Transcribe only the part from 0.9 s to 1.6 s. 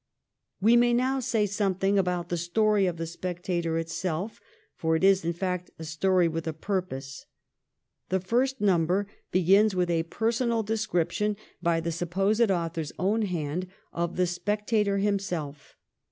now say